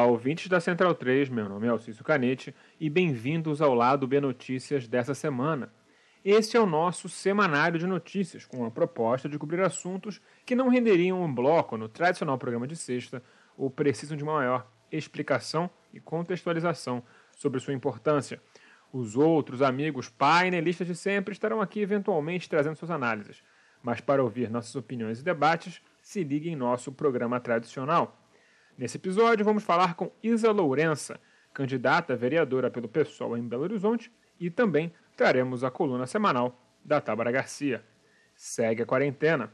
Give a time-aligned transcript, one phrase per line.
[0.00, 4.18] Olá, ouvintes da Central 3, meu nome é Alcício Canete e bem-vindos ao Lado B
[4.18, 5.70] Notícias dessa semana.
[6.24, 10.70] Este é o nosso semanário de notícias, com a proposta de cobrir assuntos que não
[10.70, 13.22] renderiam um bloco no tradicional programa de sexta
[13.58, 17.04] ou precisam de uma maior explicação e contextualização
[17.36, 18.40] sobre sua importância.
[18.90, 23.42] Os outros amigos painelistas de sempre estarão aqui eventualmente trazendo suas análises,
[23.82, 28.16] mas para ouvir nossas opiniões e debates, se ligue em nosso programa tradicional.
[28.80, 31.20] Nesse episódio, vamos falar com Isa Lourença,
[31.52, 36.98] candidata a vereadora pelo PSOL em Belo Horizonte, e também traremos a coluna semanal da
[36.98, 37.84] Tábara Garcia.
[38.34, 39.52] Segue a quarentena.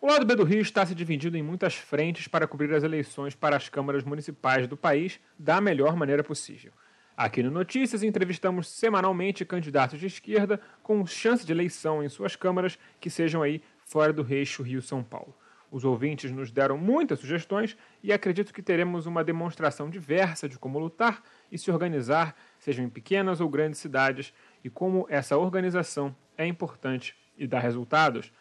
[0.00, 3.34] O lado B do Rio está se dividindo em muitas frentes para cobrir as eleições
[3.34, 6.72] para as câmaras municipais do país da melhor maneira possível.
[7.18, 12.78] Aqui no Notícias entrevistamos semanalmente candidatos de esquerda com chance de eleição em suas câmaras
[13.00, 15.34] que sejam aí fora do Reixo Rio-São Paulo.
[15.68, 20.78] Os ouvintes nos deram muitas sugestões e acredito que teremos uma demonstração diversa de como
[20.78, 26.46] lutar e se organizar, sejam em pequenas ou grandes cidades, e como essa organização é
[26.46, 28.32] importante e dá resultados.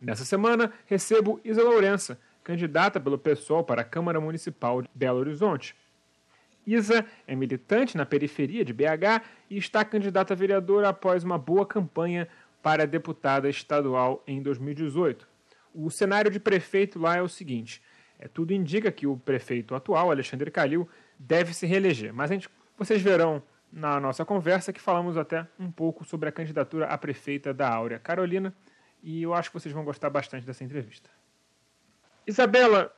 [0.00, 5.76] Nessa semana, recebo Isa Lourença, candidata pelo PSOL para a Câmara Municipal de Belo Horizonte.
[6.66, 11.64] Isa é militante na periferia de BH e está candidata a vereadora após uma boa
[11.64, 12.26] campanha
[12.62, 15.36] para deputada estadual em 2018
[15.76, 17.82] o cenário de prefeito lá é o seguinte:
[18.18, 22.12] é, tudo indica que o prefeito atual, Alexandre Calil, deve se reeleger.
[22.14, 26.32] Mas a gente, vocês verão na nossa conversa que falamos até um pouco sobre a
[26.32, 28.54] candidatura a prefeita da Áurea Carolina,
[29.02, 31.10] e eu acho que vocês vão gostar bastante dessa entrevista.
[32.26, 32.92] Isabela,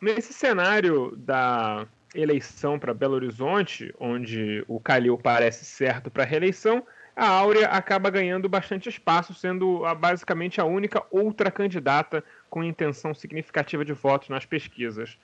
[0.00, 6.84] nesse cenário da eleição para Belo Horizonte, onde o Calil parece certo para a reeleição,
[7.14, 13.84] a Áurea acaba ganhando bastante espaço, sendo basicamente a única outra candidata com intenção significativa
[13.84, 15.18] de votos nas pesquisas.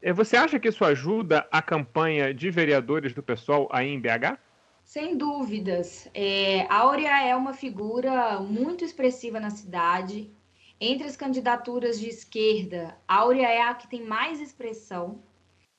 [0.00, 4.38] É, você acha que isso ajuda a campanha de vereadores do pessoal aí em BH?
[4.84, 6.08] Sem dúvidas.
[6.14, 10.30] É, Áurea é uma figura muito expressiva na cidade.
[10.78, 15.20] Entre as candidaturas de esquerda, Áurea é a que tem mais expressão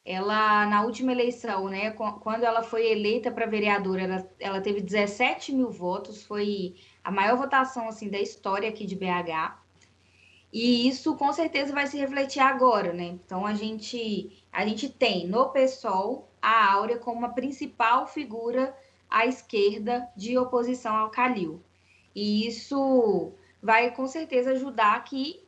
[0.05, 5.51] ela na última eleição, né, quando ela foi eleita para vereadora, ela, ela, teve 17
[5.51, 9.57] mil votos, foi a maior votação assim da história aqui de BH.
[10.53, 13.05] E isso com certeza vai se refletir agora, né?
[13.05, 18.73] Então a gente a gente tem no PSOL a Áurea como a principal figura
[19.09, 21.61] à esquerda de oposição ao Calil.
[22.15, 25.44] E isso vai com certeza ajudar que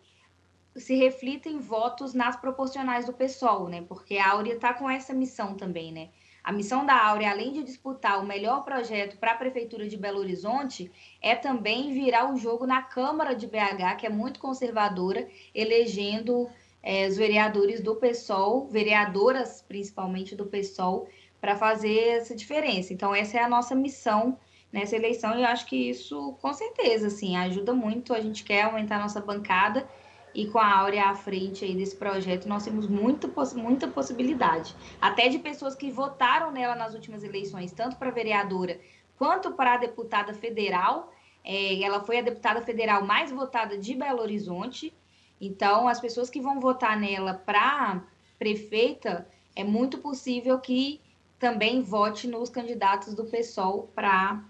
[0.77, 3.83] se reflita em votos nas proporcionais do PSOL, né?
[3.87, 6.09] Porque a Áurea está com essa missão também, né?
[6.43, 10.19] A missão da Áurea, além de disputar o melhor projeto para a Prefeitura de Belo
[10.19, 10.89] Horizonte,
[11.21, 16.49] é também virar o jogo na Câmara de BH, que é muito conservadora, elegendo
[16.81, 21.09] é, os vereadores do PSOL, vereadoras principalmente do PSOL,
[21.41, 22.93] para fazer essa diferença.
[22.93, 24.39] Então, essa é a nossa missão
[24.71, 28.13] nessa eleição e eu acho que isso, com certeza, assim, ajuda muito.
[28.13, 29.85] A gente quer aumentar a nossa bancada
[30.37, 34.75] e com a Áurea à frente aí desse projeto, nós temos muito, muita possibilidade.
[35.01, 38.79] Até de pessoas que votaram nela nas últimas eleições, tanto para vereadora
[39.17, 41.11] quanto para a deputada federal.
[41.43, 44.93] É, ela foi a deputada federal mais votada de Belo Horizonte.
[45.41, 48.03] Então, as pessoas que vão votar nela para
[48.37, 51.01] prefeita, é muito possível que
[51.39, 54.43] também vote nos candidatos do PSOL para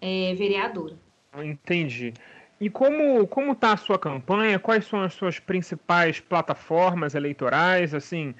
[0.00, 0.98] é, vereadora.
[1.32, 2.12] Entendi.
[2.60, 4.58] E como como está a sua campanha?
[4.58, 7.94] Quais são as suas principais plataformas eleitorais?
[7.94, 8.34] Assim,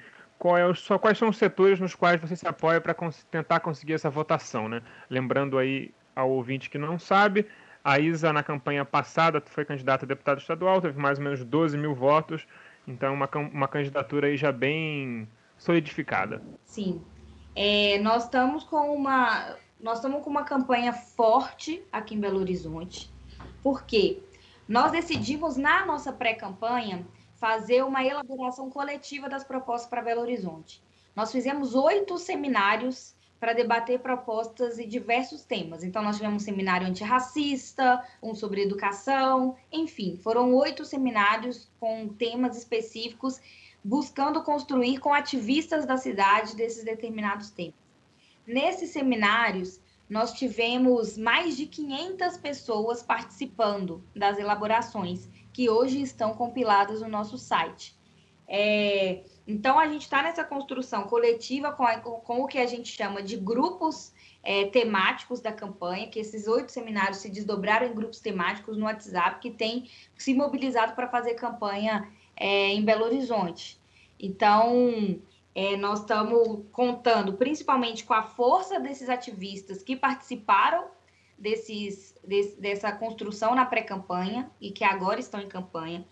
[0.45, 3.93] é só, quais são os setores nos quais você se apoia para cons tentar conseguir
[3.93, 4.81] essa votação, né?
[5.09, 7.45] Lembrando aí ao ouvinte que não sabe,
[7.83, 11.77] a Isa na campanha passada foi candidata a deputada estadual, teve mais ou menos 12
[11.77, 12.45] mil votos,
[12.87, 15.27] então uma, uma candidatura aí já bem
[15.57, 16.41] solidificada.
[16.63, 17.01] Sim,
[17.55, 23.09] é, nós estamos com uma nós estamos com uma campanha forte aqui em Belo Horizonte.
[23.61, 24.21] Porque
[24.67, 30.83] nós decidimos, na nossa pré-campanha, fazer uma elaboração coletiva das propostas para Belo Horizonte.
[31.15, 35.83] Nós fizemos oito seminários para debater propostas e diversos temas.
[35.83, 42.57] Então, nós tivemos um seminário antirracista, um sobre educação, enfim, foram oito seminários com temas
[42.57, 43.39] específicos,
[43.83, 47.75] buscando construir com ativistas da cidade desses determinados temas.
[48.45, 49.79] Nesses seminários,
[50.09, 57.37] nós tivemos mais de 500 pessoas participando das elaborações, que hoje estão compiladas no nosso
[57.37, 57.95] site.
[58.47, 62.89] É, então, a gente está nessa construção coletiva com, a, com, o que a gente
[62.91, 64.11] chama de grupos
[64.41, 69.39] é, temáticos da campanha, que esses oito seminários se desdobraram em grupos temáticos no WhatsApp,
[69.39, 73.79] que tem se mobilizado para fazer campanha é, em Belo Horizonte.
[74.19, 75.21] Então,
[75.53, 80.85] é, nós estamos contando principalmente com a força desses ativistas que participaram
[81.37, 86.05] desses, desse, dessa construção na pré-campanha e que agora estão em campanha.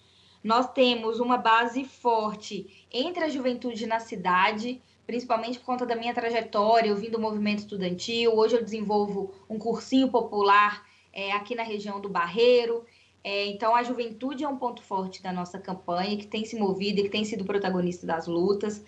[0.44, 6.14] Nós temos uma base forte entre a juventude na cidade, principalmente por conta da minha
[6.14, 11.64] trajetória, eu vim do movimento estudantil, hoje eu desenvolvo um cursinho popular é, aqui na
[11.64, 12.86] região do Barreiro.
[13.24, 17.00] É, então, a juventude é um ponto forte da nossa campanha, que tem se movido
[17.00, 18.86] e que tem sido protagonista das lutas.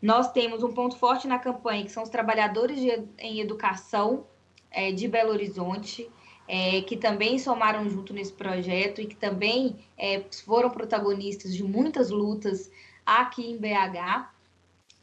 [0.00, 4.26] Nós temos um ponto forte na campanha, que são os trabalhadores de, em educação
[4.70, 6.10] é, de Belo Horizonte,
[6.48, 12.10] é, que também somaram junto nesse projeto e que também é, foram protagonistas de muitas
[12.10, 12.70] lutas
[13.04, 14.30] aqui em BH.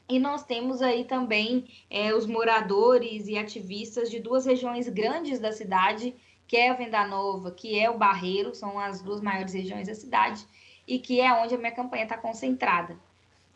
[0.09, 5.51] E nós temos aí também é, os moradores e ativistas de duas regiões grandes da
[5.51, 6.15] cidade,
[6.47, 9.93] que é a Venda Nova, que é o Barreiro, são as duas maiores regiões da
[9.93, 10.45] cidade,
[10.87, 12.97] e que é onde a minha campanha está concentrada.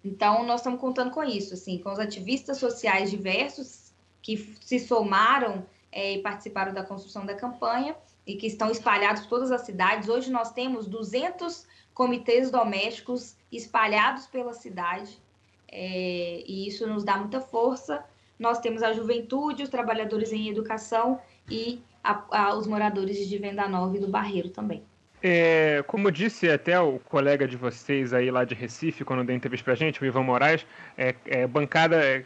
[0.03, 5.65] Então, nós estamos contando com isso, assim, com os ativistas sociais diversos que se somaram
[5.91, 7.95] é, e participaram da construção da campanha
[8.25, 10.09] e que estão espalhados por todas as cidades.
[10.09, 15.19] Hoje nós temos 200 comitês domésticos espalhados pela cidade
[15.67, 18.03] é, e isso nos dá muita força.
[18.37, 21.19] Nós temos a juventude, os trabalhadores em educação
[21.49, 24.83] e a, a, os moradores de Venda Nova e do Barreiro também.
[25.23, 29.65] É, como disse até o colega de vocês aí lá de Recife, quando deu entrevista
[29.65, 30.65] pra gente, o Ivan Moraes,
[30.97, 32.23] é, é bancada, é,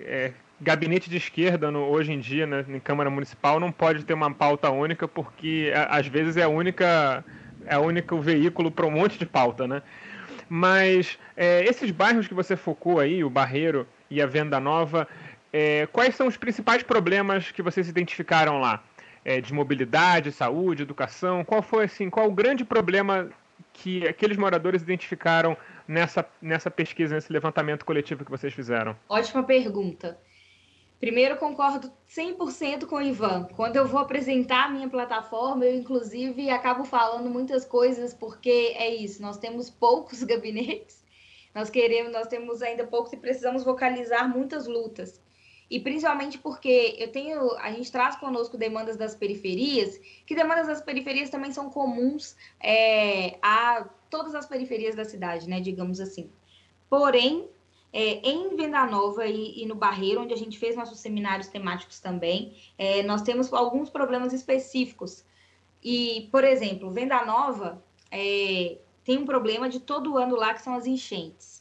[0.00, 4.14] é gabinete de esquerda no, hoje em dia na, na, Câmara Municipal não pode ter
[4.14, 7.24] uma pauta única, porque às vezes é a única
[7.66, 9.82] é o único veículo para um monte de pauta, né?
[10.48, 15.06] Mas é, esses bairros que você focou aí, o Barreiro e a Venda Nova,
[15.52, 18.82] é, quais são os principais problemas que vocês identificaram lá?
[19.28, 21.44] É, de mobilidade, saúde, educação?
[21.44, 22.08] Qual foi assim?
[22.08, 23.28] Qual o grande problema
[23.74, 25.54] que aqueles moradores identificaram
[25.86, 28.96] nessa, nessa pesquisa, nesse levantamento coletivo que vocês fizeram?
[29.06, 30.18] Ótima pergunta.
[30.98, 33.44] Primeiro, concordo 100% com o Ivan.
[33.54, 38.94] Quando eu vou apresentar a minha plataforma, eu, inclusive, acabo falando muitas coisas, porque é
[38.94, 41.04] isso, nós temos poucos gabinetes,
[41.54, 45.20] nós queremos, nós temos ainda poucos e precisamos vocalizar muitas lutas.
[45.70, 50.80] E principalmente porque eu tenho, a gente traz conosco demandas das periferias, que demandas das
[50.80, 56.30] periferias também são comuns é, a todas as periferias da cidade, né, digamos assim.
[56.88, 57.46] Porém,
[57.92, 62.00] é, em Venda Nova e, e, no Barreiro, onde a gente fez nossos seminários temáticos
[62.00, 65.24] também, é, nós temos alguns problemas específicos.
[65.82, 70.74] E, por exemplo, Venda Nova é, tem um problema de todo ano lá, que são
[70.74, 71.57] as enchentes.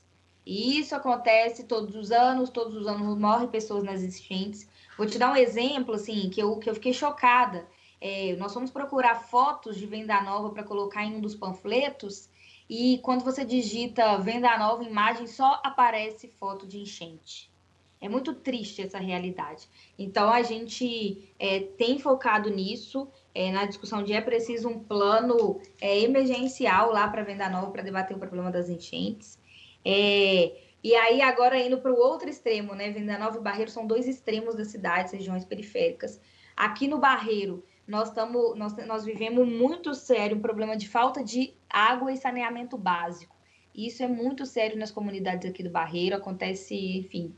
[0.49, 4.65] E isso acontece todos os anos, todos os anos morrem pessoas nas enchentes.
[4.97, 7.67] Vou te dar um exemplo, assim, que eu, que eu fiquei chocada.
[7.99, 12.29] É, nós fomos procurar fotos de Venda Nova para colocar em um dos panfletos
[12.69, 17.51] e quando você digita venda nova imagem, só aparece foto de enchente.
[17.99, 19.67] É muito triste essa realidade.
[19.99, 25.59] Então, a gente é, tem focado nisso, é, na discussão de é preciso um plano
[25.81, 29.39] é, emergencial lá para Venda Nova para debater o problema das enchentes.
[29.83, 32.91] É, e aí, agora indo para o outro extremo, né?
[32.91, 36.19] Venda Nova e Barreiro são dois extremos das cidades, regiões periféricas.
[36.55, 41.53] Aqui no Barreiro, nós, tamo, nós, nós vivemos muito sério um problema de falta de
[41.69, 43.35] água e saneamento básico.
[43.73, 47.33] Isso é muito sério nas comunidades aqui do Barreiro, acontece, enfim,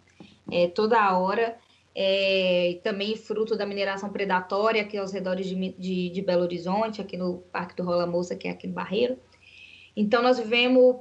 [0.52, 1.58] é, toda hora.
[1.96, 7.18] É, também fruto da mineração predatória aqui aos redores de, de, de, Belo Horizonte, aqui
[7.18, 9.18] no Parque do Rola Moça, que é aqui no Barreiro.
[10.00, 10.96] Então, nós vivemos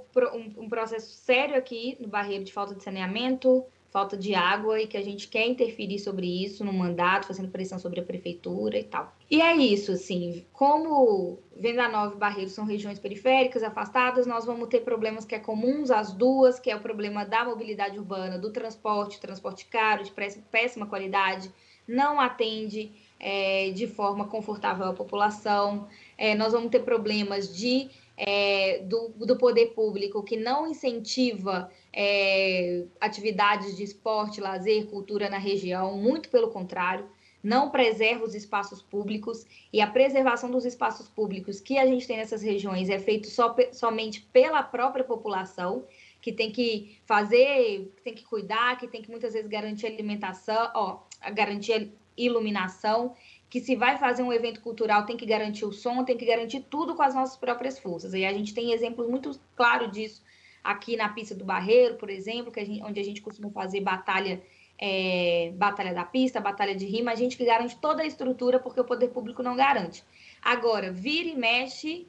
[0.59, 4.97] um, processo sério aqui no Barreiro de falta de saneamento, falta de água e que
[4.97, 9.15] a gente quer interferir sobre isso no mandato, fazendo pressão sobre a prefeitura e tal.
[9.31, 14.69] E é isso, assim, como Venda Nova e Barreiros são regiões periféricas, afastadas, nós vamos
[14.69, 18.51] ter problemas que é comuns às duas, que é o problema da mobilidade urbana, do
[18.51, 20.11] transporte, transporte caro, de
[20.51, 21.53] péssima qualidade,
[21.87, 22.91] não atende
[23.21, 25.87] é, de forma confortável à população.
[26.19, 27.89] É, nós vamos ter problemas de
[28.19, 35.39] é, do, do poder público que não incentiva é, atividades de esporte, lazer, cultura na
[35.39, 37.09] região, muito pelo contrário,
[37.41, 42.17] não preserva os espaços públicos e a preservação dos espaços públicos que a gente tem
[42.17, 45.85] nessas regiões é feito só, somente pela própria população,
[46.21, 50.71] que tem que fazer, que tem que cuidar, que tem que muitas vezes garantir alimentação,
[50.75, 50.99] ó,
[51.33, 53.15] garantir iluminação
[53.51, 56.61] que se vai fazer um evento cultural tem que garantir o som, tem que garantir
[56.69, 58.13] tudo com as nossas próprias forças.
[58.13, 60.23] E a gente tem exemplos muito claros disso
[60.63, 63.81] aqui na pista do Barreiro, por exemplo, que a gente, onde a gente costuma fazer
[63.81, 64.43] batalha
[64.79, 68.81] é, batalha da pista, batalha de rima, a gente que garante toda a estrutura, porque
[68.81, 70.05] o poder público não garante.
[70.41, 72.07] Agora, vira e mexe,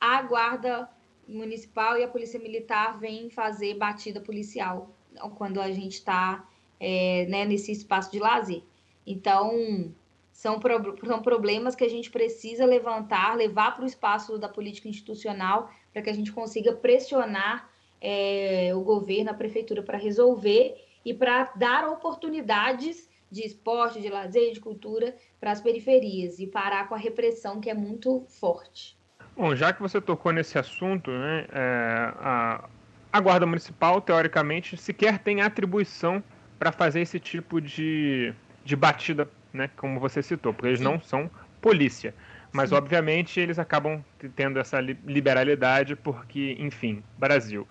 [0.00, 0.88] a guarda
[1.28, 4.90] municipal e a polícia militar vêm fazer batida policial
[5.36, 6.48] quando a gente está
[6.80, 8.62] é, né, nesse espaço de lazer.
[9.06, 9.94] Então,
[10.42, 14.88] são, pro, são problemas que a gente precisa levantar, levar para o espaço da política
[14.88, 17.70] institucional, para que a gente consiga pressionar
[18.00, 24.52] é, o governo, a prefeitura, para resolver e para dar oportunidades de esporte, de lazer,
[24.52, 28.98] de cultura para as periferias e parar com a repressão que é muito forte.
[29.36, 32.68] Bom, já que você tocou nesse assunto, né, é, a,
[33.12, 36.20] a Guarda Municipal, teoricamente, sequer tem atribuição
[36.58, 38.34] para fazer esse tipo de,
[38.64, 40.84] de batida, né, como você citou, porque eles Sim.
[40.84, 41.30] não são
[41.60, 42.14] polícia.
[42.52, 42.76] Mas, Sim.
[42.76, 44.04] obviamente, eles acabam
[44.36, 47.66] tendo essa liberalidade porque, enfim, Brasil.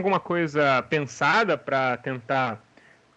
[0.00, 2.62] Alguma coisa pensada para tentar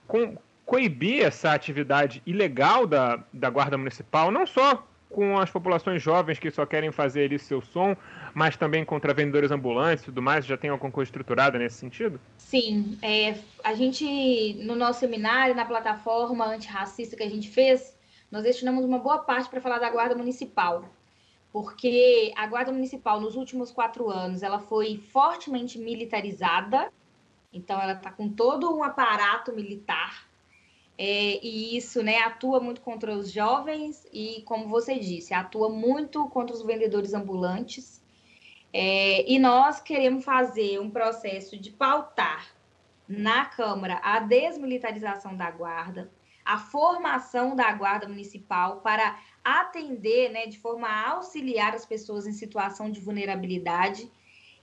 [0.07, 6.39] co coibir essa atividade ilegal da, da Guarda Municipal, não só com as populações jovens
[6.39, 7.95] que só querem fazer ali seu som,
[8.33, 10.45] mas também contra vendedores ambulantes e tudo mais?
[10.45, 12.19] Já tem alguma coisa estruturada nesse sentido?
[12.37, 12.97] Sim.
[13.01, 17.97] É, a gente, no nosso seminário, na plataforma antirracista que a gente fez,
[18.31, 20.85] nós destinamos uma boa parte para falar da Guarda Municipal.
[21.51, 26.91] Porque a Guarda Municipal, nos últimos quatro anos, ela foi fortemente militarizada.
[27.53, 30.30] Então, ela está com todo um aparato militar
[30.97, 36.27] é, e isso né, atua muito contra os jovens e, como você disse, atua muito
[36.29, 38.01] contra os vendedores ambulantes.
[38.73, 42.47] É, e nós queremos fazer um processo de pautar
[43.07, 46.11] na Câmara a desmilitarização da Guarda,
[46.45, 52.31] a formação da Guarda Municipal para atender né, de forma a auxiliar as pessoas em
[52.31, 54.09] situação de vulnerabilidade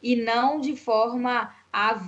[0.03, 2.01] e não de forma a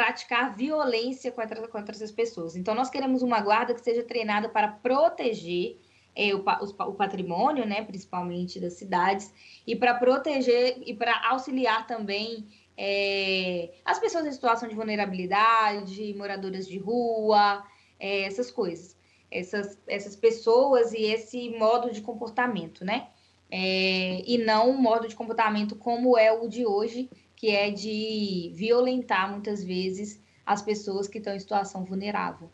[0.00, 2.56] praticar violência contra, contra essas pessoas.
[2.56, 5.78] Então, nós queremos uma guarda que seja treinada para proteger
[6.16, 9.30] é, o, o, patrimônio, né, principalmente das cidades,
[9.66, 16.66] e para proteger e para auxiliar também é, as pessoas em situação de vulnerabilidade, moradoras
[16.66, 17.62] de rua,
[17.98, 18.96] é, essas coisas.
[19.30, 23.08] Essas, essas pessoas e esse modo de comportamento, né?
[23.50, 28.52] É, e não um modo de comportamento como é o de hoje, que é de
[28.54, 32.50] violentar muitas vezes as pessoas que estão em situação vulnerável.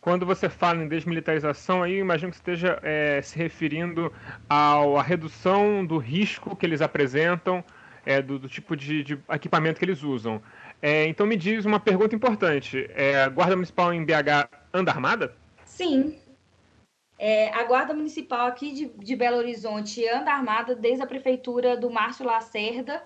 [0.00, 4.10] Quando você fala em desmilitarização, aí imagino que você esteja é, se referindo
[4.48, 7.62] à redução do risco que eles apresentam,
[8.06, 10.40] é, do, do, tipo de, de, equipamento que eles usam.
[10.80, 15.36] É, então me diz uma pergunta importante: é, a Guarda Municipal em BH anda armada?
[15.66, 16.18] Sim.
[17.18, 21.90] É, a Guarda Municipal aqui de, de Belo Horizonte anda armada desde a prefeitura do
[21.90, 23.02] Márcio Lacerda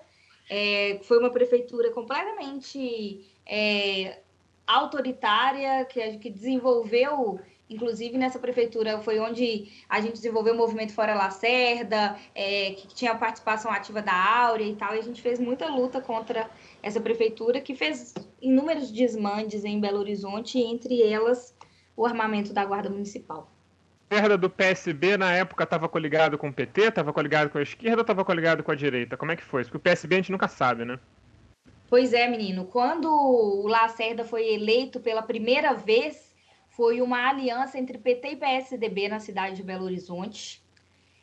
[0.49, 4.19] é, foi uma prefeitura completamente é,
[4.65, 7.39] autoritária, que, que desenvolveu
[7.69, 13.11] inclusive nessa prefeitura foi onde a gente desenvolveu o movimento Fora Lacerda, é, que tinha
[13.11, 16.49] a participação ativa da Áurea e tal, e a gente fez muita luta contra
[16.81, 21.55] essa prefeitura, que fez inúmeros desmandes em Belo Horizonte, entre elas
[21.95, 23.47] o armamento da Guarda Municipal
[24.09, 27.97] esquerda do PSB na época estava coligado com o PT, estava coligado com a esquerda
[27.97, 29.15] ou estava coligado com a direita?
[29.15, 29.63] Como é que foi?
[29.63, 30.99] Porque o PSB a gente nunca sabe, né?
[31.87, 32.65] Pois é, menino.
[32.65, 36.33] Quando o Lacerda foi eleito pela primeira vez,
[36.69, 40.61] foi uma aliança entre PT e PSDB na cidade de Belo Horizonte.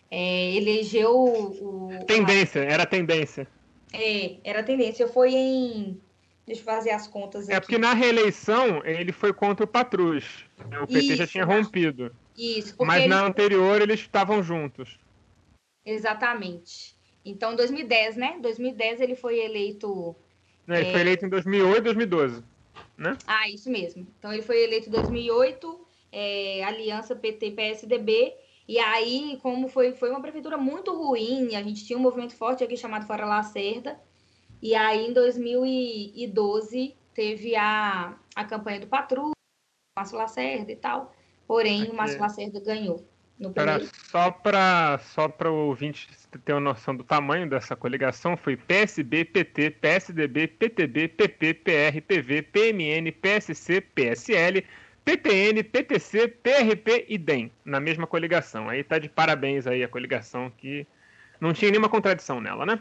[0.08, 1.88] É, elegeu o.
[2.06, 3.48] Tendência, era tendência.
[3.92, 5.08] É, era tendência.
[5.08, 6.00] Foi em.
[6.46, 7.56] Deixa eu fazer as contas é aqui.
[7.56, 10.44] É porque na reeleição ele foi contra o Patrus.
[10.80, 12.12] O PT Isso, já tinha rompido.
[12.36, 12.74] Isso.
[12.80, 13.08] Mas eles...
[13.08, 14.98] na anterior eles estavam juntos.
[15.84, 16.94] Exatamente.
[17.24, 18.38] Então, 2010, né?
[18.40, 20.14] 2010 ele foi eleito.
[20.66, 20.92] Não, ele é...
[20.92, 22.44] foi eleito em 2008 e 2012,
[22.96, 23.16] né?
[23.26, 24.06] Ah, isso mesmo.
[24.18, 28.34] Então, ele foi eleito em 2008, é, aliança PT-PSDB.
[28.68, 32.64] E aí, como foi, foi uma prefeitura muito ruim, a gente tinha um movimento forte
[32.64, 33.98] aqui chamado Fora Lacerda.
[34.60, 39.32] E aí, em 2012, teve a, a campanha do Patrulha,
[39.96, 41.14] Márcio Lacerda e tal.
[41.46, 41.92] Porém, Aqui...
[41.92, 43.04] o Márcio Lacerda ganhou.
[43.38, 43.86] No primeiro.
[43.92, 46.08] só para só para o ouvinte
[46.42, 52.42] ter uma noção do tamanho dessa coligação, foi PSB, PT, PSDB, PTB, PP, PR, PV,
[52.42, 54.64] PMN, PSC, PSL,
[55.04, 58.70] PTN, PTC, PRP e DEM, na mesma coligação.
[58.70, 60.86] Aí tá de parabéns aí a coligação que
[61.38, 62.80] não tinha nenhuma contradição nela, né?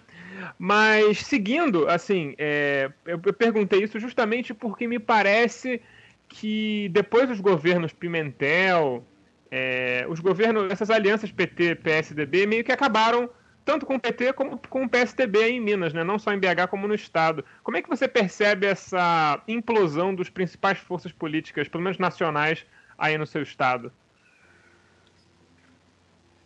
[0.58, 5.82] Mas seguindo, assim, é, eu, eu perguntei isso justamente porque me parece
[6.28, 9.04] que depois dos governos Pimentel,
[9.52, 13.30] é, os governos, essas alianças PT, PSDB, meio que acabaram
[13.64, 16.04] tanto com o PT como com o PSDB em Minas, né?
[16.04, 17.44] não só em BH como no Estado.
[17.64, 22.66] Como é que você percebe essa implosão dos principais forças políticas, pelo menos nacionais,
[22.98, 23.92] aí no seu Estado?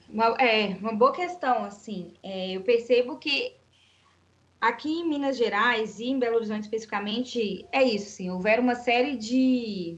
[0.09, 2.13] Uma, é, uma boa questão, assim.
[2.23, 3.53] É, eu percebo que
[4.59, 8.29] aqui em Minas Gerais e em Belo Horizonte especificamente, é isso, sim.
[8.29, 9.97] Houveram uma série de,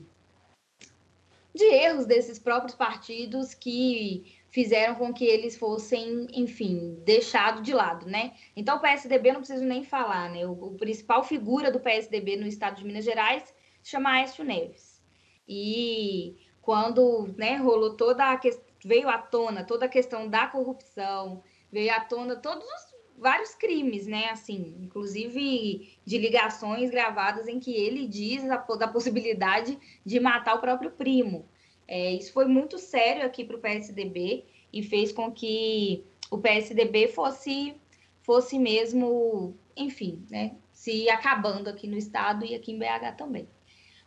[1.54, 8.06] de erros desses próprios partidos que fizeram com que eles fossem, enfim, deixados de lado,
[8.06, 8.34] né?
[8.56, 10.46] Então, o PSDB não preciso nem falar, né?
[10.46, 13.44] O, o principal figura do PSDB no estado de Minas Gerais
[13.82, 15.02] se chama Aécio Neves.
[15.48, 21.44] E quando né, rolou toda a questão, veio à tona toda a questão da corrupção,
[21.72, 22.91] veio à tona todos os
[23.22, 24.30] vários crimes, né?
[24.32, 30.60] Assim, inclusive de ligações gravadas em que ele diz a, da possibilidade de matar o
[30.60, 31.46] próprio primo.
[31.88, 37.10] É, isso foi muito sério aqui para o PSDB e fez com que o PSDB
[37.10, 37.76] fosse,
[38.24, 43.48] fosse mesmo, enfim, né, se acabando aqui no estado e aqui em BH também.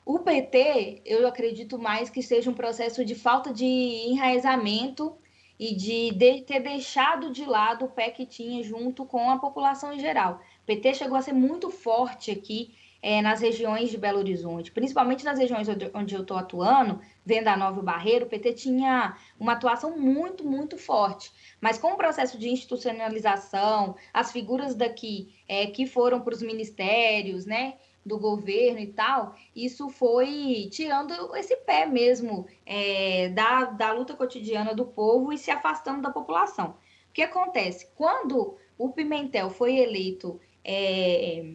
[0.05, 5.17] O PT, eu acredito mais que seja um processo de falta de enraizamento
[5.65, 9.95] e de, de, ter deixado de lado o pé que tinha junto com a população
[9.95, 10.43] em geral.
[10.63, 15.25] O PT chegou a ser muito forte aqui é, nas regiões de Belo Horizonte, principalmente
[15.25, 19.97] nas regiões onde eu estou atuando, Venda Nova e Barreiro, o PT tinha uma atuação
[19.97, 21.33] muito, muito forte.
[21.63, 27.47] Mas com o processo de institucionalização, as figuras daqui é, que foram para os ministérios,
[27.47, 27.75] né?
[28.05, 34.75] Do governo e tal, isso foi tirando esse pé mesmo é, da, da luta cotidiana
[34.75, 36.77] do povo e se afastando da população.
[37.09, 37.89] O que acontece?
[37.95, 41.55] Quando o Pimentel foi eleito é,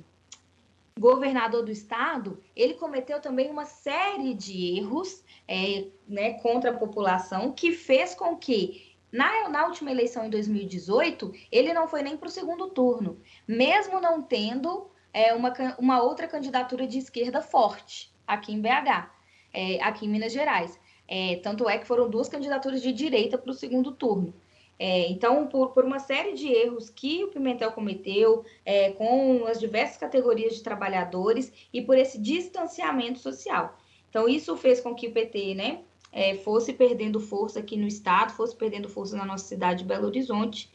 [1.00, 7.52] governador do estado, ele cometeu também uma série de erros é, né, contra a população
[7.52, 12.28] que fez com que na, na, última eleição em 2018, ele não foi nem para
[12.28, 18.54] o segundo turno, mesmo não tendo é, uma, uma outra candidatura de esquerda forte aqui
[18.54, 19.10] em BH,
[19.54, 20.80] é, aqui em Minas Gerais.
[21.08, 24.34] É, tanto é que foram duas candidaturas de direita para o segundo turno.
[24.78, 29.60] É, então, por, por, uma série de erros que o Pimentel cometeu, é, com as
[29.60, 33.78] diversas categorias de trabalhadores e por esse distanciamento social.
[34.10, 35.82] Então, isso fez com que o PT né,
[36.14, 40.08] é, fosse perdendo força aqui no estado, fosse perdendo força na nossa cidade de Belo
[40.08, 40.70] Horizonte.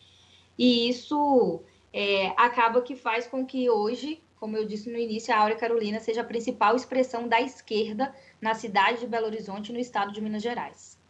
[0.58, 5.38] E isso é, acaba que faz com que hoje, como eu disse no início, a
[5.38, 10.12] Áurea Carolina seja a principal expressão da esquerda na cidade de Belo Horizonte, no estado
[10.12, 11.00] de Minas Gerais.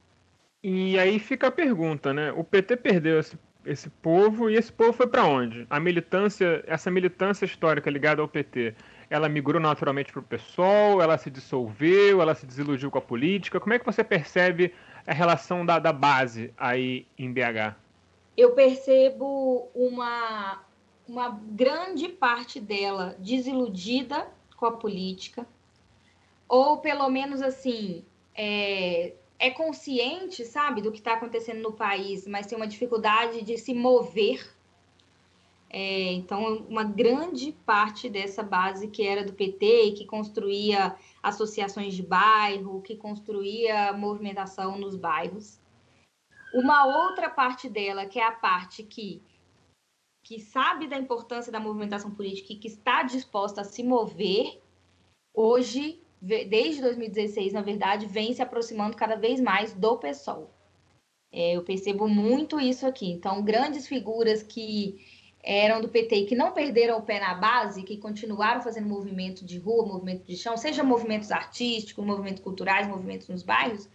[0.62, 2.30] E aí fica a pergunta, né?
[2.30, 5.66] O PT perdeu esse, esse povo e esse povo foi para onde?
[5.68, 8.72] A militância, essa militância histórica ligada ao PT,
[9.10, 13.58] ela migrou naturalmente para o PSOL, ela se dissolveu, ela se desiludiu com a política.
[13.58, 14.72] Como é que você percebe
[15.04, 17.74] a relação da, da base aí em BH?
[18.36, 20.62] Eu percebo uma,
[21.08, 25.46] uma grande parte dela desiludida com a política,
[26.48, 32.46] ou pelo menos assim, é, é consciente, sabe, do que está acontecendo no país, mas
[32.46, 34.54] tem uma dificuldade de se mover.
[35.68, 41.94] É, então, uma grande parte dessa base que era do PT e que construía associações
[41.94, 45.58] de bairro, que construía movimentação nos bairros.
[46.54, 49.20] Uma outra parte dela, que é a parte que,
[50.24, 54.60] que sabe da importância da movimentação política e que está disposta a se mover,
[55.32, 60.50] hoje desde 2016, na verdade, vem se aproximando cada vez mais do PSOL.
[61.30, 63.10] É, eu percebo muito isso aqui.
[63.10, 65.04] Então, grandes figuras que
[65.42, 69.44] eram do PT e que não perderam o pé na base, que continuaram fazendo movimento
[69.44, 73.86] de rua, movimento de chão, seja movimentos artísticos, movimentos culturais, movimentos nos bairros,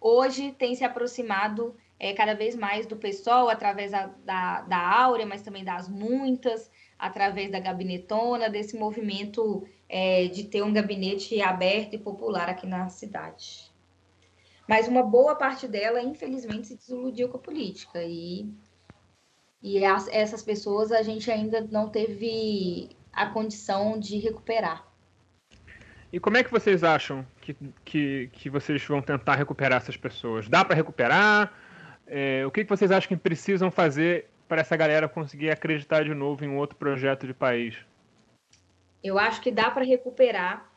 [0.00, 5.26] hoje tem se aproximado é, cada vez mais do PSOL, através da, da, da Áurea,
[5.26, 11.94] mas também das muitas, através da gabinetona, desse movimento é, de ter um gabinete aberto
[11.94, 13.70] e popular aqui na cidade.
[14.68, 18.02] Mas uma boa parte dela, infelizmente, se desiludiu com a política.
[18.02, 18.46] E,
[19.62, 24.86] e as, essas pessoas a gente ainda não teve a condição de recuperar.
[26.12, 30.48] E como é que vocês acham que, que, que vocês vão tentar recuperar essas pessoas?
[30.48, 31.52] Dá para recuperar?
[32.08, 36.14] É, o que, que vocês acham que precisam fazer para essa galera conseguir acreditar de
[36.14, 37.76] novo em um outro projeto de país?
[39.04, 40.68] Eu acho que dá para recuperar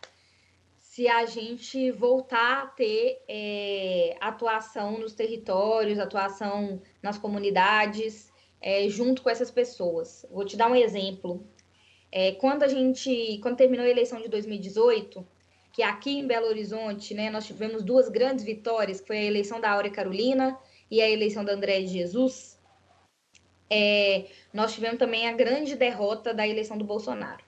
[0.77, 8.29] se a gente voltar a ter é, atuação nos territórios, atuação nas comunidades,
[8.61, 10.25] é, junto com essas pessoas.
[10.29, 11.47] Vou te dar um exemplo.
[12.11, 15.25] É, quando a gente, quando terminou a eleição de 2018,
[15.71, 19.61] que aqui em Belo Horizonte, né, nós tivemos duas grandes vitórias, que foi a eleição
[19.61, 20.59] da Áurea Carolina
[20.91, 22.59] e a eleição da André Jesus.
[23.69, 27.41] é, nós tivemos também a grande derrota da eleição do Bolsonaro.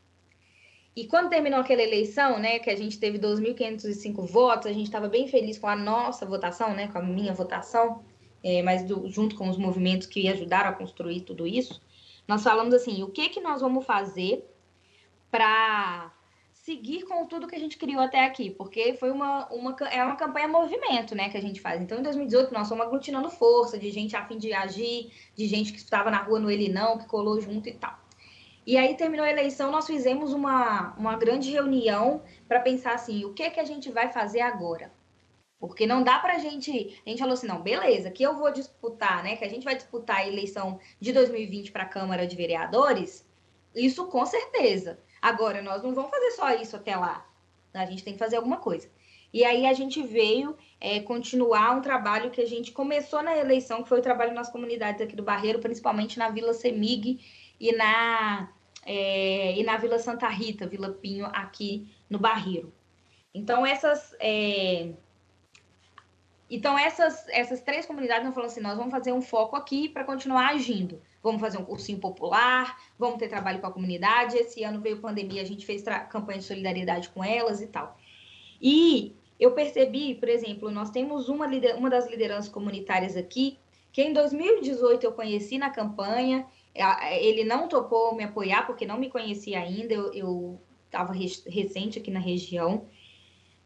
[0.96, 5.10] E quando terminou aquela eleição, né, que a gente teve 2.505 votos, a gente estava
[5.10, 8.06] bem feliz com a nossa votação, né, com a minha votação,
[8.42, 11.82] é, mas do, junto com os movimentos que ajudaram a construir tudo isso,
[12.28, 14.48] nós falamos assim, o que que nós vamos fazer
[15.30, 16.14] para
[16.64, 20.16] seguir com tudo que a gente criou até aqui, porque foi uma, uma, é uma
[20.16, 21.82] campanha movimento, né, que a gente faz.
[21.82, 25.74] Então, em 2018, nós fomos aglutinando força de gente a fim de agir, de gente
[25.74, 28.00] que estava na rua no Ele Não, que colou junto e tal.
[28.66, 33.34] E aí terminou a eleição, nós fizemos uma, uma grande reunião para pensar assim, o
[33.34, 34.90] que que a gente vai fazer agora?
[35.60, 36.98] Porque não dá para a gente.
[37.06, 39.36] A gente falou assim, não, beleza, que eu vou disputar, né?
[39.36, 43.28] Que a gente vai disputar a eleição de 2020 para a Câmara de Vereadores,
[43.76, 44.98] isso com certeza.
[45.24, 47.26] Agora, nós não vamos fazer só isso até lá.
[47.74, 48.90] A gente tem que fazer alguma coisa.
[49.32, 53.82] E aí a gente veio é, continuar um trabalho que a gente começou na eleição,
[53.82, 57.22] que foi o trabalho nas comunidades aqui do Barreiro, principalmente na Vila Semig
[57.58, 58.50] e na,
[58.86, 62.74] é, e na Vila Santa Rita, Vila Pinho, aqui no Barreiro.
[63.34, 64.14] Então, essas.
[64.20, 64.92] É...
[66.50, 70.04] Então, essas, essas três comunidades não falam assim: nós vamos fazer um foco aqui para
[70.04, 71.02] continuar agindo.
[71.24, 74.38] Vamos fazer um cursinho popular, vamos ter trabalho com a comunidade.
[74.38, 77.98] Esse ano veio pandemia, a gente fez campanha de solidariedade com elas e tal.
[78.62, 83.58] E eu percebi, por exemplo, nós temos uma, uma das lideranças comunitárias aqui,
[83.92, 86.46] que em 2018 eu conheci na campanha
[87.20, 92.20] ele não topou me apoiar porque não me conhecia ainda, eu estava recente aqui na
[92.20, 92.88] região.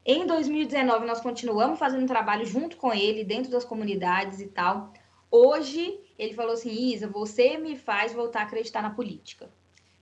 [0.05, 4.93] Em 2019, nós continuamos fazendo trabalho junto com ele, dentro das comunidades e tal.
[5.29, 9.49] Hoje, ele falou assim: Isa, você me faz voltar a acreditar na política.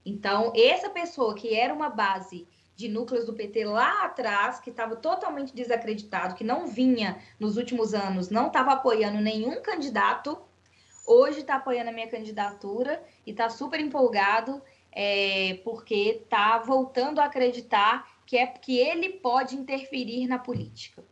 [0.06, 4.96] Então, essa pessoa que era uma base de núcleos do PT lá atrás, que estava
[4.96, 10.38] totalmente desacreditado, que não vinha nos últimos anos, não estava apoiando nenhum candidato,
[11.08, 17.26] hoje está apoiando a minha candidatura e está super empolgado é, porque está voltando a
[17.26, 21.04] acreditar que é que ele pode interferir na política.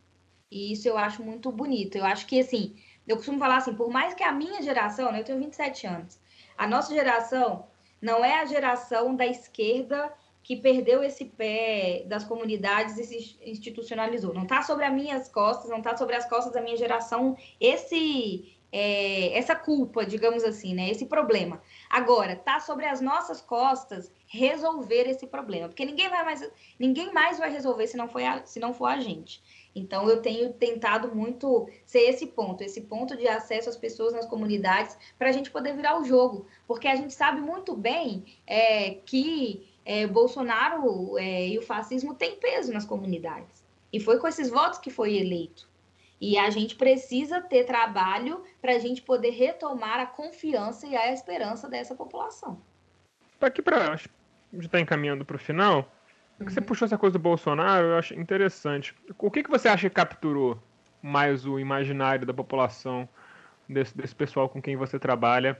[0.50, 1.96] E isso eu acho muito bonito.
[1.96, 5.20] Eu acho que assim, eu costumo falar assim, por mais que a minha geração, né,
[5.20, 6.18] eu tenho 27 anos,
[6.56, 7.66] a nossa geração
[8.00, 10.12] não é a geração da esquerda
[10.42, 14.34] que perdeu esse pé das comunidades e se institucionalizou.
[14.34, 18.54] Não está sobre as minhas costas, não está sobre as costas da minha geração esse
[18.70, 20.90] é, essa culpa, digamos assim, né?
[20.90, 21.62] Esse problema.
[21.88, 27.38] Agora, tá sobre as nossas costas resolver esse problema, porque ninguém vai mais, ninguém mais
[27.38, 29.40] vai resolver se não for a, se não for a gente.
[29.74, 34.26] Então, eu tenho tentado muito ser esse ponto, esse ponto de acesso às pessoas nas
[34.26, 38.90] comunidades, para a gente poder virar o jogo, porque a gente sabe muito bem é,
[39.06, 43.64] que é, Bolsonaro é, e o fascismo têm peso nas comunidades.
[43.92, 45.68] E foi com esses votos que foi eleito.
[46.20, 51.12] E a gente precisa ter trabalho para a gente poder retomar a confiança e a
[51.12, 52.60] esperança dessa população.
[53.38, 53.98] Tá aqui para
[54.54, 55.92] gente está encaminhando para o final.
[56.38, 56.48] Uhum.
[56.48, 58.94] Você puxou essa coisa do Bolsonaro, eu acho interessante.
[59.18, 60.60] O que, que você acha que capturou
[61.02, 63.08] mais o imaginário da população,
[63.68, 65.58] desse, desse pessoal com quem você trabalha,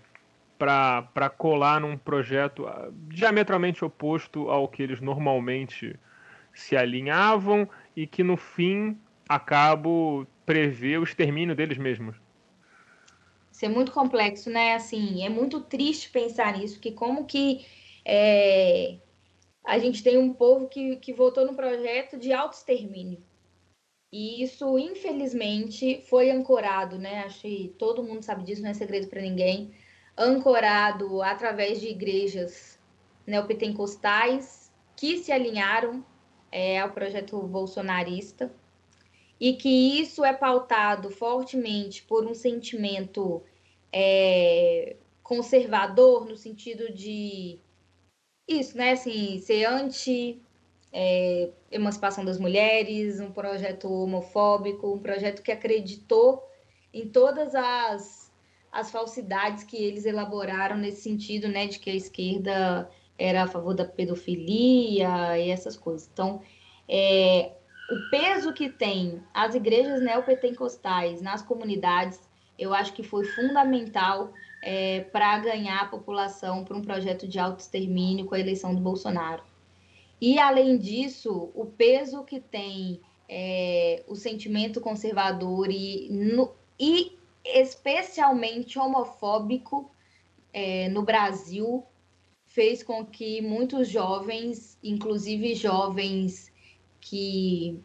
[0.59, 5.99] para colar num projeto ah, diametralmente oposto ao que eles normalmente
[6.55, 8.97] se alinhavam e que no fim
[9.29, 12.17] acabo prever o extermínio deles mesmos.
[13.51, 14.75] Isso é muito complexo, né?
[14.75, 17.65] Assim, é muito triste pensar nisso, que como que
[18.05, 18.99] é,
[19.65, 23.19] a gente tem um povo que, que votou no projeto de auto-extermínio.
[24.13, 27.25] E isso, infelizmente, foi ancorado, né?
[27.25, 29.73] Acho que todo mundo sabe disso, não é segredo para ninguém.
[30.17, 32.79] Ancorado através de igrejas
[33.27, 36.05] neopentecostais que se alinharam
[36.53, 38.55] é, ao projeto bolsonarista
[39.41, 43.43] e que isso é pautado fortemente por um sentimento
[43.93, 47.59] é, conservador no sentido de
[48.47, 48.93] isso, né?
[48.93, 50.41] Assim, ser anti
[50.93, 56.43] é, emancipação das mulheres, um projeto homofóbico, um projeto que acreditou
[56.93, 58.33] em todas as,
[58.71, 61.67] as falsidades que eles elaboraram nesse sentido, né?
[61.67, 66.09] De que a esquerda era a favor da pedofilia e essas coisas.
[66.13, 66.43] Então,
[66.89, 67.53] é,
[67.91, 72.21] o peso que tem as igrejas neopentecostais nas comunidades,
[72.59, 74.33] eu acho que foi fundamental
[74.67, 79.43] é, para ganhar a população para um projeto de autoextermínio com a eleição do Bolsonaro.
[80.19, 82.99] E, além disso, o peso que tem
[83.29, 86.51] é, o sentimento conservador e, no,
[86.81, 89.91] e especialmente homofóbico
[90.51, 91.85] é, no Brasil
[92.47, 96.51] fez com que muitos jovens, inclusive jovens
[97.03, 97.79] que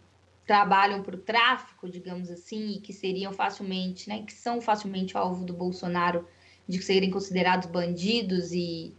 [0.48, 5.44] trabalham para o tráfico, digamos assim, e que seriam facilmente, né, que são facilmente alvo
[5.44, 6.26] do Bolsonaro,
[6.70, 8.94] de serem considerados bandidos e,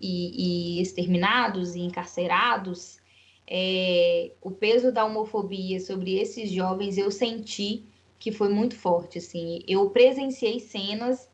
[0.00, 2.98] e, e exterminados e encarcerados,
[3.46, 7.84] é, o peso da homofobia sobre esses jovens eu senti
[8.18, 9.18] que foi muito forte.
[9.18, 11.28] Assim, eu presenciei cenas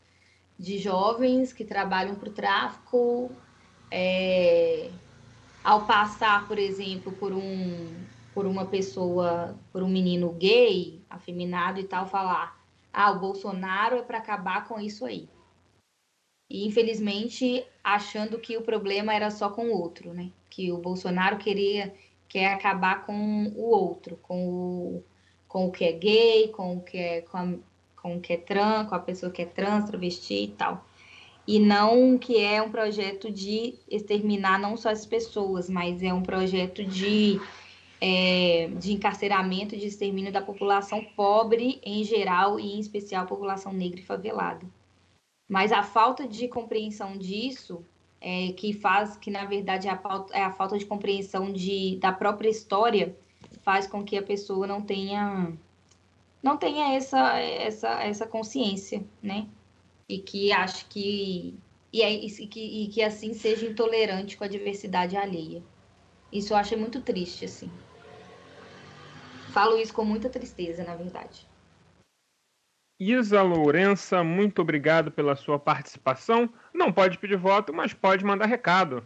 [0.59, 3.31] de jovens que trabalham para o tráfico,
[3.93, 4.91] é,
[5.63, 11.85] ao passar, por exemplo, por um por uma pessoa, por um menino gay, afeminado e
[11.85, 12.61] tal, falar:
[12.93, 15.29] ah, o Bolsonaro é para acabar com isso aí.
[16.51, 20.31] E infelizmente achando que o problema era só com o outro, né?
[20.51, 21.95] Que o Bolsonaro queria
[22.29, 25.05] quer acabar com o outro, com o,
[25.49, 27.55] com o que é gay, com o que é com, a,
[28.01, 30.85] com o que é trans, com a pessoa que é trans, travesti e tal.
[31.47, 36.23] E não que é um projeto de exterminar não só as pessoas, mas é um
[36.23, 37.41] projeto de
[38.01, 43.73] é, de encarceramento de extermínio da população pobre em geral e em especial a população
[43.73, 44.67] negra e favelada.
[45.51, 47.85] Mas a falta de compreensão disso,
[48.21, 52.13] é, que faz que na verdade a, falta, é a falta de compreensão de, da
[52.13, 53.19] própria história,
[53.63, 55.53] faz com que a pessoa não tenha
[56.41, 59.49] não tenha essa essa, essa consciência, né?
[60.09, 61.59] E que ache que
[61.93, 65.65] e, é, e, que, e que assim seja intolerante com a diversidade alheia.
[66.33, 67.69] Isso eu achei muito triste, assim.
[69.53, 71.50] Falo isso com muita tristeza, na verdade.
[73.01, 76.53] Isa Lourença, muito obrigado pela sua participação.
[76.75, 79.03] Não pode pedir voto, mas pode mandar recado.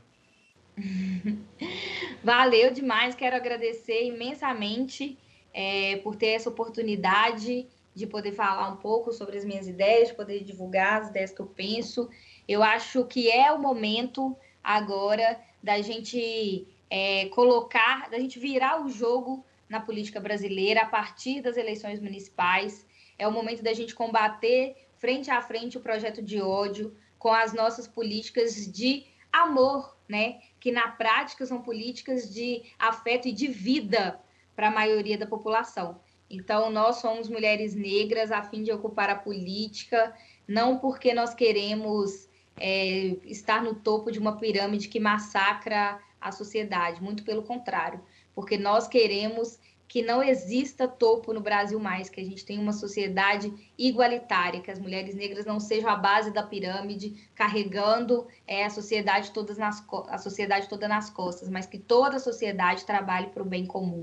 [2.25, 5.17] Valeu demais, quero agradecer imensamente
[5.53, 10.15] é, por ter essa oportunidade de poder falar um pouco sobre as minhas ideias, de
[10.15, 12.11] poder divulgar as ideias que eu penso.
[12.49, 18.89] Eu acho que é o momento agora da gente é, colocar, da gente virar o
[18.89, 22.85] jogo na política brasileira a partir das eleições municipais.
[23.19, 27.53] É o momento da gente combater frente a frente o projeto de ódio com as
[27.53, 30.41] nossas políticas de amor, né?
[30.61, 34.21] Que na prática são políticas de afeto e de vida
[34.55, 36.01] para a maioria da população.
[36.29, 40.15] Então, nós somos mulheres negras a fim de ocupar a política,
[40.49, 47.03] não porque nós queremos é, estar no topo de uma pirâmide que massacra a sociedade,
[47.03, 48.03] muito pelo contrário
[48.35, 49.59] porque nós queremos
[49.95, 54.69] que não exista topo no Brasil mais, que a gente tenha uma sociedade igualitária, que
[54.69, 59.87] as mulheres negras não sejam a base da pirâmide, carregando é, a, sociedade todas nas,
[60.09, 64.03] a sociedade toda nas costas, mas que toda a sociedade trabalhe para o bem comum.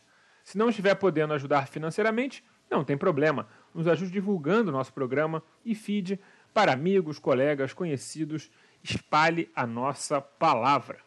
[0.51, 3.47] Se não estiver podendo ajudar financeiramente, não tem problema.
[3.73, 6.19] Nos ajude divulgando nosso programa e feed
[6.53, 8.51] para amigos, colegas, conhecidos.
[8.83, 10.99] Espalhe a nossa palavra.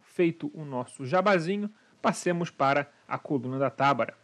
[0.00, 4.16] Feito o nosso jabazinho, passemos para a coluna da Tábara.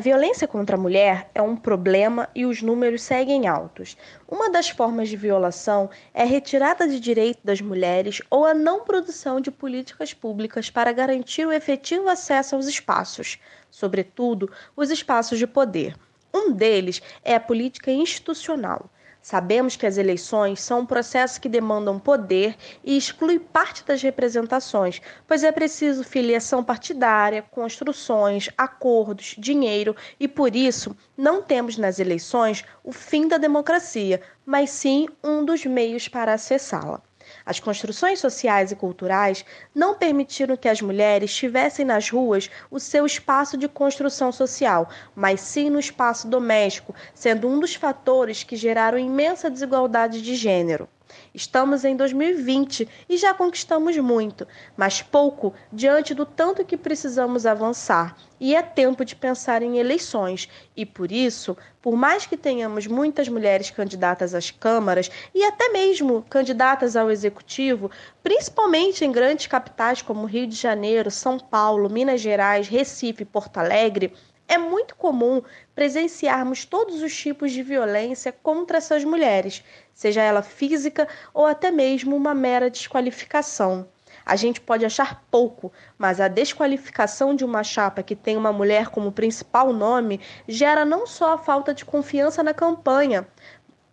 [0.00, 3.98] A violência contra a mulher é um problema e os números seguem altos.
[4.26, 8.82] Uma das formas de violação é a retirada de direito das mulheres ou a não
[8.82, 13.38] produção de políticas públicas para garantir o efetivo acesso aos espaços,
[13.70, 15.94] sobretudo os espaços de poder.
[16.32, 18.88] Um deles é a política institucional.
[19.22, 25.00] Sabemos que as eleições são um processo que demandam poder e exclui parte das representações,
[25.26, 32.64] pois é preciso filiação partidária, construções, acordos, dinheiro e por isso não temos nas eleições
[32.82, 37.02] o fim da democracia, mas sim um dos meios para acessá-la.
[37.50, 43.04] As construções sociais e culturais não permitiram que as mulheres tivessem nas ruas o seu
[43.04, 49.00] espaço de construção social, mas sim no espaço doméstico, sendo um dos fatores que geraram
[49.00, 50.88] imensa desigualdade de gênero.
[51.34, 54.46] Estamos em 2020 e já conquistamos muito,
[54.76, 58.16] mas pouco diante do tanto que precisamos avançar.
[58.40, 60.48] E é tempo de pensar em eleições.
[60.74, 66.24] E por isso, por mais que tenhamos muitas mulheres candidatas às câmaras e até mesmo
[66.28, 67.90] candidatas ao executivo,
[68.22, 73.58] principalmente em grandes capitais como Rio de Janeiro, São Paulo, Minas Gerais, Recife e Porto
[73.58, 74.12] Alegre,
[74.50, 75.40] é muito comum
[75.76, 79.62] presenciarmos todos os tipos de violência contra essas mulheres,
[79.94, 83.86] seja ela física ou até mesmo uma mera desqualificação.
[84.26, 88.88] A gente pode achar pouco, mas a desqualificação de uma chapa que tem uma mulher
[88.88, 93.28] como principal nome gera não só a falta de confiança na campanha,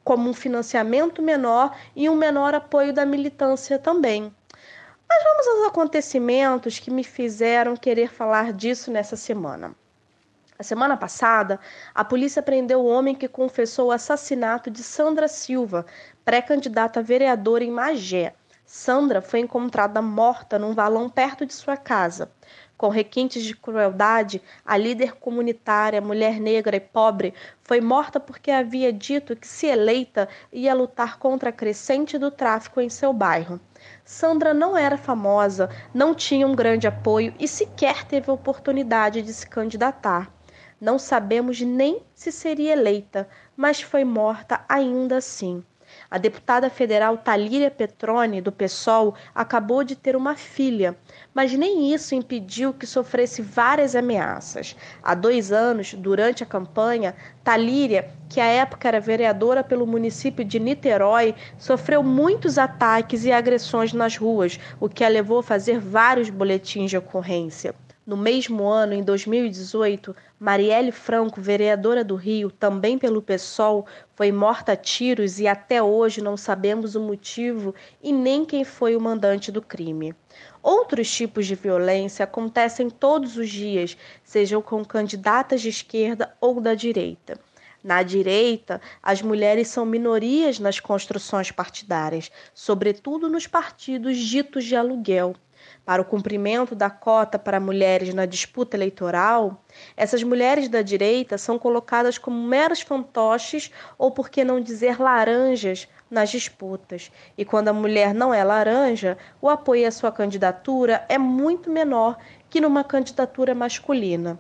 [0.04, 4.34] como um financiamento menor e um menor apoio da militância também.
[5.08, 9.76] Mas vamos aos acontecimentos que me fizeram querer falar disso nessa semana.
[10.60, 11.60] A semana passada,
[11.94, 15.86] a polícia prendeu o homem que confessou o assassinato de Sandra Silva,
[16.26, 18.34] pré-candidata a vereadora em Magé.
[18.66, 22.32] Sandra foi encontrada morta num valão perto de sua casa.
[22.76, 28.92] Com requintes de crueldade, a líder comunitária, mulher negra e pobre, foi morta porque havia
[28.92, 33.60] dito que, se eleita, ia lutar contra a crescente do tráfico em seu bairro.
[34.04, 39.46] Sandra não era famosa, não tinha um grande apoio e sequer teve oportunidade de se
[39.46, 40.36] candidatar.
[40.80, 45.64] Não sabemos nem se seria eleita, mas foi morta ainda assim.
[46.12, 50.96] A deputada federal Talíria Petroni, do PSOL, acabou de ter uma filha,
[51.34, 54.76] mas nem isso impediu que sofresse várias ameaças.
[55.02, 60.60] Há dois anos, durante a campanha, Talíria, que à época era vereadora pelo município de
[60.60, 66.30] Niterói, sofreu muitos ataques e agressões nas ruas, o que a levou a fazer vários
[66.30, 67.74] boletins de ocorrência.
[68.08, 74.72] No mesmo ano, em 2018, Marielle Franco, vereadora do Rio, também pelo PSOL, foi morta
[74.72, 79.52] a tiros e até hoje não sabemos o motivo e nem quem foi o mandante
[79.52, 80.16] do crime.
[80.64, 86.74] Outros tipos de violência acontecem todos os dias, sejam com candidatas de esquerda ou da
[86.74, 87.38] direita.
[87.84, 95.36] Na direita, as mulheres são minorias nas construções partidárias, sobretudo nos partidos ditos de aluguel
[95.88, 99.64] para o cumprimento da cota para mulheres na disputa eleitoral,
[99.96, 105.88] essas mulheres da direita são colocadas como meros fantoches ou, por que não dizer, laranjas
[106.12, 107.10] nas disputas.
[107.38, 112.18] E quando a mulher não é laranja, o apoio à sua candidatura é muito menor
[112.50, 114.38] que numa candidatura masculina.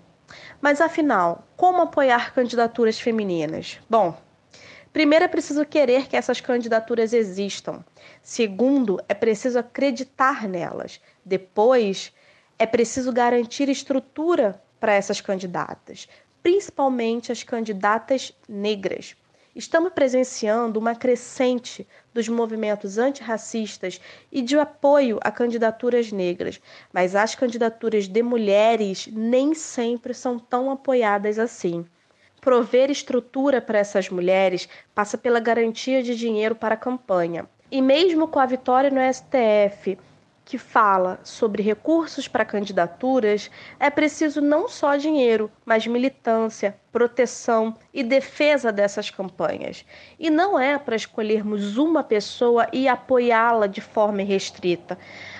[0.60, 3.79] Mas afinal, como apoiar candidaturas femininas?
[3.89, 4.17] Bom,
[4.97, 7.86] Primeiro, é preciso querer que essas candidaturas existam.
[8.23, 10.99] Segundo, é preciso acreditar nelas.
[11.27, 12.13] Depois,
[12.57, 16.07] é preciso garantir estrutura para essas candidatas,
[16.41, 19.13] principalmente as candidatas negras.
[19.53, 23.99] Estamos presenciando uma crescente dos movimentos antirracistas
[24.31, 26.61] e de apoio a candidaturas negras,
[26.93, 31.85] mas as candidaturas de mulheres nem sempre são tão apoiadas assim.
[32.39, 37.49] Prover estrutura para essas mulheres passa pela garantia de dinheiro para a campanha.
[37.69, 39.97] E mesmo com a vitória no STF,
[40.47, 48.01] que fala sobre recursos para candidaturas, é preciso não só dinheiro, mas militância, proteção e
[48.01, 49.86] defesa dessas campanhas.
[50.17, 54.97] E não é para escolhermos uma pessoa e apoiá-la de forma restrita.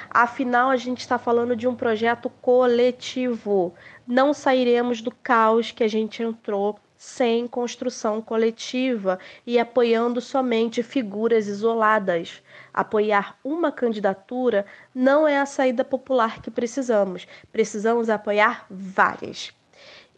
[0.10, 3.74] Afinal, a gente está falando de um projeto coletivo.
[4.06, 11.48] Não sairemos do caos que a gente entrou sem construção coletiva e apoiando somente figuras
[11.48, 12.42] isoladas.
[12.78, 14.64] Apoiar uma candidatura
[14.94, 19.52] não é a saída popular que precisamos, precisamos apoiar várias.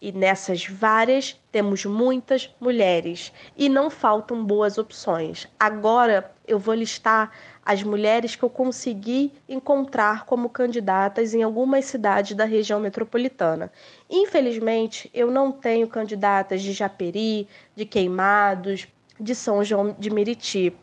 [0.02, 5.48] E nessas várias temos muitas mulheres e não faltam boas opções.
[5.58, 7.32] Agora eu vou listar
[7.66, 13.72] as mulheres que eu consegui encontrar como candidatas em algumas cidades da região metropolitana.
[14.10, 18.86] Infelizmente, eu não tenho candidatas de Japeri, de Queimados,
[19.18, 20.76] de São João de Meriti.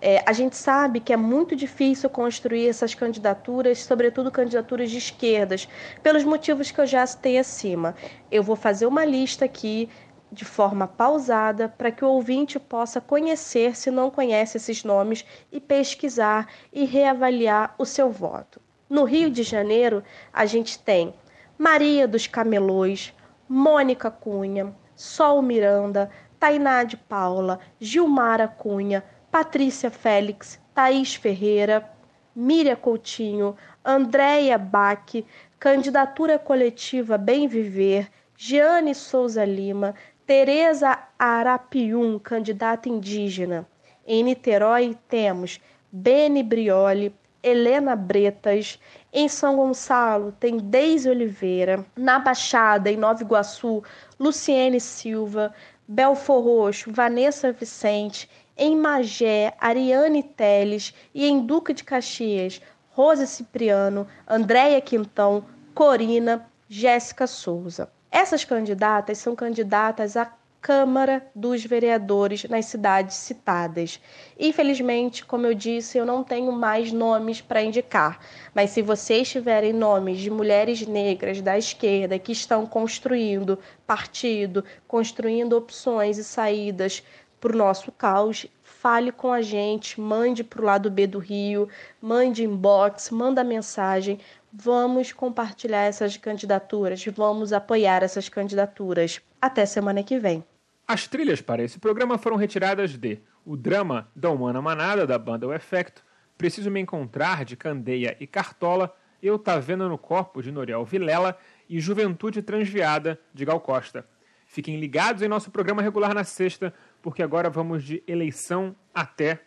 [0.00, 5.68] É, a gente sabe que é muito difícil construir essas candidaturas, sobretudo candidaturas de esquerdas,
[6.02, 7.94] pelos motivos que eu já citei acima.
[8.30, 9.88] Eu vou fazer uma lista aqui
[10.30, 15.60] de forma pausada para que o ouvinte possa conhecer, se não conhece esses nomes, e
[15.60, 18.60] pesquisar e reavaliar o seu voto.
[18.88, 21.14] No Rio de Janeiro, a gente tem
[21.56, 23.14] Maria dos Camelões,
[23.48, 31.90] Mônica Cunha, Sol Miranda, Tainá de Paula, Gilmara Cunha, Patrícia Félix, Thaís Ferreira,
[32.34, 35.24] Miriam Coutinho, Andréia Bach,
[35.58, 39.94] Candidatura Coletiva Bem Viver, Giane Souza Lima,
[40.26, 43.66] Tereza Arapium, candidata indígena.
[44.06, 45.60] Em Niterói temos
[45.90, 48.78] Beni Brioli, Helena Bretas.
[49.12, 51.86] Em São Gonçalo tem Deise Oliveira.
[51.96, 53.82] Na Baixada, em Nova Iguaçu,
[54.18, 55.54] Luciene Silva.
[55.88, 58.28] Belfor Roxo, Vanessa Vicente.
[58.56, 60.94] Em Magé, Ariane Teles.
[61.14, 65.44] E em Duque de Caxias, Rose Cipriano, Andréia Quintão,
[65.74, 67.90] Corina, Jéssica Souza.
[68.10, 70.32] Essas candidatas são candidatas a
[70.66, 74.00] Câmara dos Vereadores nas cidades citadas.
[74.36, 78.18] Infelizmente, como eu disse, eu não tenho mais nomes para indicar,
[78.52, 85.52] mas se vocês tiverem nomes de mulheres negras da esquerda que estão construindo partido, construindo
[85.52, 87.00] opções e saídas
[87.46, 91.68] para o nosso caos, fale com a gente, mande para o lado B do Rio,
[92.02, 94.18] mande inbox, manda mensagem.
[94.52, 99.20] Vamos compartilhar essas candidaturas, vamos apoiar essas candidaturas.
[99.40, 100.42] Até semana que vem.
[100.88, 105.46] As trilhas para esse programa foram retiradas de O Drama da Humana Manada, da banda
[105.46, 106.02] O Efecto,
[106.36, 108.92] Preciso Me Encontrar, de Candeia e Cartola,
[109.22, 111.38] Eu Tá Vendo no Corpo, de Noriel Vilela
[111.68, 114.04] e Juventude Transviada, de Gal Costa.
[114.46, 116.72] Fiquem ligados em nosso programa regular na sexta,
[117.06, 119.40] porque agora vamos de eleição até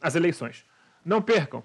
[0.00, 0.64] as eleições.
[1.04, 1.62] Não percam!